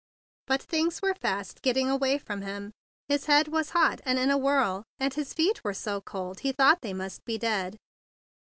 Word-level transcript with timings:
But 0.47 0.63
things 0.63 1.03
were 1.03 1.13
fast 1.13 1.61
getting 1.61 1.87
away 1.87 2.17
from 2.17 2.41
him. 2.41 2.71
His 3.07 3.25
head 3.27 3.49
was 3.49 3.69
hot 3.69 4.01
and 4.03 4.17
in 4.17 4.31
a 4.31 4.37
whirl, 4.39 4.83
and 4.99 5.13
his 5.13 5.31
feet 5.35 5.63
were 5.63 5.75
so 5.75 6.01
cold 6.01 6.39
he 6.39 6.51
thought 6.51 6.81
they 6.81 6.91
must 6.93 7.23
be 7.23 7.37
dead. 7.37 7.77